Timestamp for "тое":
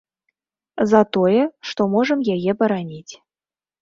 1.17-1.43